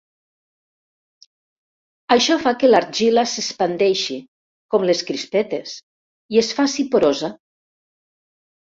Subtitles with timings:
[2.15, 4.19] Això fa que l'argila s'expandeixi,
[4.73, 5.79] com les crispetes,
[6.37, 7.33] i es faci porosa.